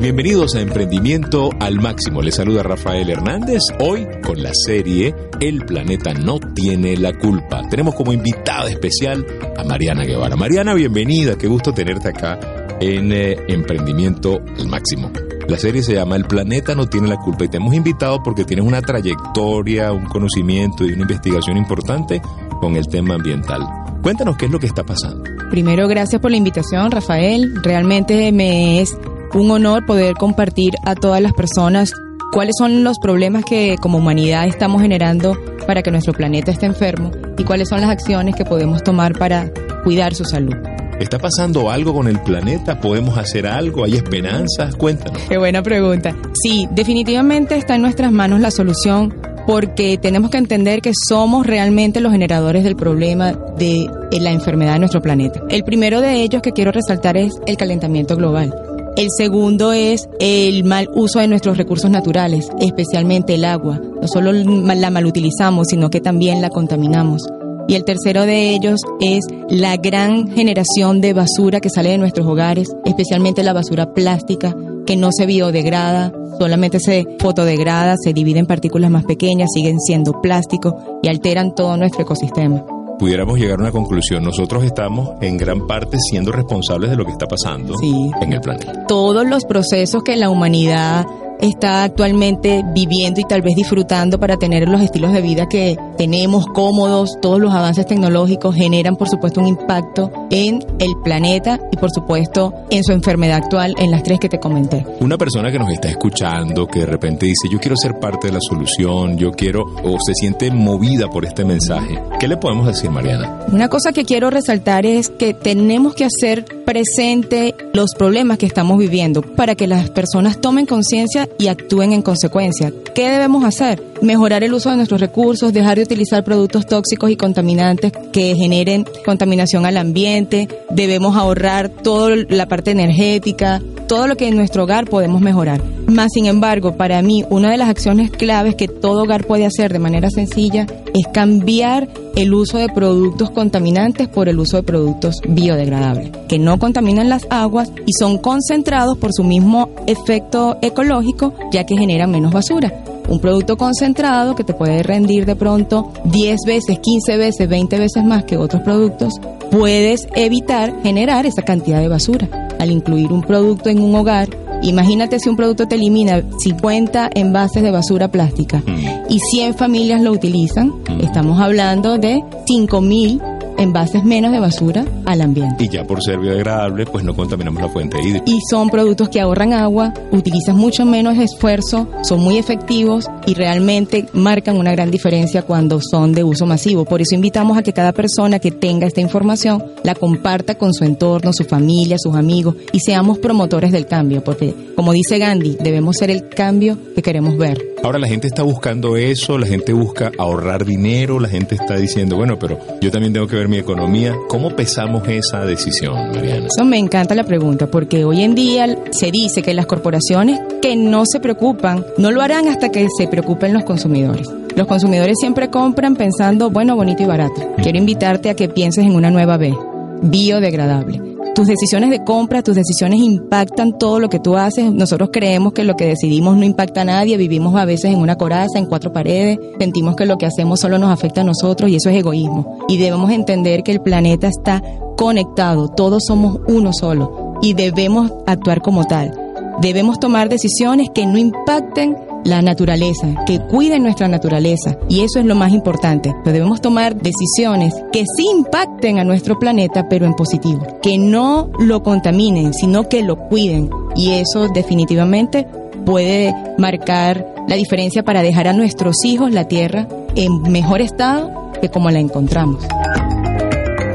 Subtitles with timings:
[0.00, 2.20] bienvenidos a Emprendimiento al Máximo.
[2.20, 7.62] Les saluda Rafael Hernández, hoy con la serie El planeta no tiene la culpa.
[7.68, 9.24] Tenemos como invitada especial
[9.56, 10.36] a Mariana Guevara.
[10.36, 12.38] Mariana, bienvenida, qué gusto tenerte acá
[12.80, 15.12] en eh, Emprendimiento al Máximo.
[15.48, 18.44] La serie se llama El planeta no tiene la culpa y te hemos invitado porque
[18.44, 22.20] tienes una trayectoria, un conocimiento y una investigación importante
[22.60, 23.62] con el tema ambiental.
[24.02, 25.22] Cuéntanos qué es lo que está pasando.
[25.50, 27.54] Primero, gracias por la invitación, Rafael.
[27.62, 28.96] Realmente me es
[29.34, 31.92] un honor poder compartir a todas las personas
[32.32, 37.10] cuáles son los problemas que como humanidad estamos generando para que nuestro planeta esté enfermo
[37.36, 39.50] y cuáles son las acciones que podemos tomar para
[39.82, 40.54] cuidar su salud.
[41.00, 42.80] ¿Está pasando algo con el planeta?
[42.80, 43.84] ¿Podemos hacer algo?
[43.84, 44.76] ¿Hay esperanzas?
[44.76, 45.20] Cuéntanos.
[45.28, 46.14] Qué buena pregunta.
[46.42, 49.14] Sí, definitivamente está en nuestras manos la solución
[49.46, 53.90] porque tenemos que entender que somos realmente los generadores del problema de
[54.20, 55.40] la enfermedad de nuestro planeta.
[55.50, 58.54] El primero de ellos que quiero resaltar es el calentamiento global.
[58.96, 63.80] El segundo es el mal uso de nuestros recursos naturales, especialmente el agua.
[64.00, 67.26] No solo la malutilizamos, sino que también la contaminamos.
[67.66, 72.24] Y el tercero de ellos es la gran generación de basura que sale de nuestros
[72.24, 74.54] hogares, especialmente la basura plástica,
[74.86, 80.20] que no se biodegrada, solamente se fotodegrada, se divide en partículas más pequeñas, siguen siendo
[80.20, 82.64] plástico y alteran todo nuestro ecosistema.
[82.98, 87.12] Pudiéramos llegar a una conclusión, nosotros estamos en gran parte siendo responsables de lo que
[87.12, 88.86] está pasando en el planeta.
[88.86, 91.06] Todos los procesos que la humanidad
[91.40, 96.46] está actualmente viviendo y tal vez disfrutando para tener los estilos de vida que tenemos
[96.46, 101.90] cómodos, todos los avances tecnológicos generan por supuesto un impacto en el planeta y por
[101.90, 104.84] supuesto en su enfermedad actual, en las tres que te comenté.
[105.00, 108.34] Una persona que nos está escuchando, que de repente dice yo quiero ser parte de
[108.34, 112.90] la solución, yo quiero o se siente movida por este mensaje, ¿qué le podemos decir
[112.90, 113.40] Mariana?
[113.52, 118.78] Una cosa que quiero resaltar es que tenemos que hacer presente los problemas que estamos
[118.78, 122.72] viviendo para que las personas tomen conciencia y actúen en consecuencia.
[122.94, 123.82] ¿Qué debemos hacer?
[124.02, 128.86] Mejorar el uso de nuestros recursos, dejar de utilizar productos tóxicos y contaminantes que generen
[129.04, 134.88] contaminación al ambiente, debemos ahorrar toda la parte energética, todo lo que en nuestro hogar
[134.88, 135.62] podemos mejorar.
[135.86, 139.72] Más sin embargo, para mí, una de las acciones claves que todo hogar puede hacer
[139.72, 145.16] de manera sencilla es cambiar el uso de productos contaminantes por el uso de productos
[145.28, 151.64] biodegradables, que no contaminan las aguas y son concentrados por su mismo efecto ecológico, ya
[151.64, 152.72] que generan menos basura.
[153.08, 158.04] Un producto concentrado que te puede rendir de pronto 10 veces, 15 veces, 20 veces
[158.04, 159.14] más que otros productos,
[159.50, 162.43] puedes evitar generar esa cantidad de basura.
[162.58, 164.28] Al incluir un producto en un hogar,
[164.64, 169.10] Imagínate si un producto te elimina 50 envases de basura plástica mm.
[169.10, 171.00] y 100 familias lo utilizan, mm.
[171.02, 175.64] estamos hablando de 5.000 envases menos de basura al ambiente.
[175.64, 178.24] Y ya por ser biodegradable, pues no contaminamos la fuente hídrica.
[178.26, 184.06] Y son productos que ahorran agua, utilizan mucho menos esfuerzo, son muy efectivos y realmente
[184.12, 186.84] marcan una gran diferencia cuando son de uso masivo.
[186.84, 190.84] Por eso invitamos a que cada persona que tenga esta información la comparta con su
[190.84, 195.96] entorno, su familia, sus amigos y seamos promotores del cambio, porque como dice Gandhi, debemos
[195.96, 197.73] ser el cambio que queremos ver.
[197.84, 202.16] Ahora la gente está buscando eso, la gente busca ahorrar dinero, la gente está diciendo,
[202.16, 204.16] bueno, pero yo también tengo que ver mi economía.
[204.26, 206.46] ¿Cómo pesamos esa decisión, Mariana?
[206.46, 210.76] Eso me encanta la pregunta, porque hoy en día se dice que las corporaciones que
[210.76, 214.30] no se preocupan, no lo harán hasta que se preocupen los consumidores.
[214.56, 217.52] Los consumidores siempre compran pensando, bueno, bonito y barato.
[217.62, 219.54] Quiero invitarte a que pienses en una nueva B,
[220.00, 224.72] biodegradable tus decisiones de compra, tus decisiones impactan todo lo que tú haces.
[224.72, 228.16] Nosotros creemos que lo que decidimos no impacta a nadie, vivimos a veces en una
[228.16, 231.76] coraza, en cuatro paredes, sentimos que lo que hacemos solo nos afecta a nosotros y
[231.76, 232.60] eso es egoísmo.
[232.68, 234.62] Y debemos entender que el planeta está
[234.96, 239.12] conectado, todos somos uno solo y debemos actuar como tal.
[239.60, 244.76] Debemos tomar decisiones que no impacten la naturaleza, que cuiden nuestra naturaleza.
[244.88, 246.14] Y eso es lo más importante.
[246.24, 250.66] debemos tomar decisiones que sí impacten a nuestro planeta, pero en positivo.
[250.82, 253.70] Que no lo contaminen, sino que lo cuiden.
[253.94, 255.46] Y eso definitivamente
[255.84, 261.68] puede marcar la diferencia para dejar a nuestros hijos la tierra en mejor estado que
[261.68, 262.66] como la encontramos.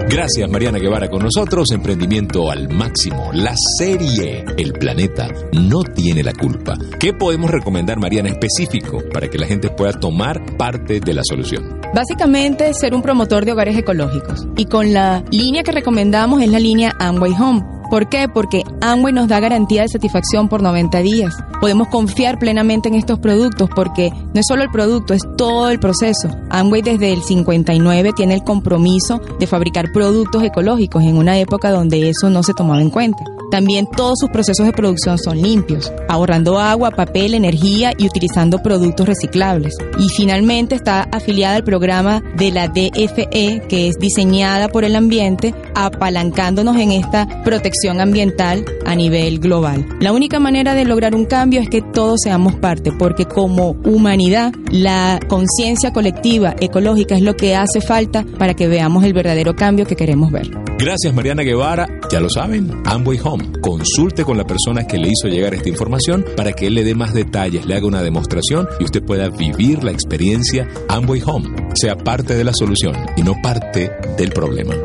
[0.10, 6.34] Gracias Mariana Guevara con nosotros, Emprendimiento al Máximo, la serie El Planeta no tiene la
[6.34, 6.74] culpa.
[7.00, 11.80] ¿Qué podemos recomendar Mariana específico para que la gente pueda tomar parte de la solución?
[11.94, 16.60] Básicamente ser un promotor de hogares ecológicos y con la línea que recomendamos es la
[16.60, 18.28] línea Amway Home ¿Por qué?
[18.28, 21.36] Porque Amway nos da garantía de satisfacción por 90 días.
[21.60, 25.80] Podemos confiar plenamente en estos productos porque no es solo el producto, es todo el
[25.80, 26.30] proceso.
[26.50, 32.10] Amway desde el 59 tiene el compromiso de fabricar productos ecológicos en una época donde
[32.10, 33.24] eso no se tomaba en cuenta.
[33.52, 39.08] También todos sus procesos de producción son limpios, ahorrando agua, papel, energía y utilizando productos
[39.08, 39.76] reciclables.
[39.98, 45.54] Y finalmente está afiliada al programa de la DFE, que es diseñada por el ambiente,
[45.76, 49.86] apalancándonos en esta protección ambiental a nivel global.
[50.00, 54.54] La única manera de lograr un cambio es que todos seamos parte, porque como humanidad,
[54.72, 59.86] la conciencia colectiva ecológica es lo que hace falta para que veamos el verdadero cambio
[59.86, 60.50] que queremos ver.
[60.78, 61.88] Gracias Mariana Guevara.
[62.12, 63.39] Ya lo saben, Amway Home.
[63.62, 66.96] Consulte con la persona que le hizo llegar esta información para que él le dé
[66.96, 71.70] más detalles, le haga una demostración y usted pueda vivir la experiencia Amway Home.
[71.76, 74.76] Sea parte de la solución y no parte del problema.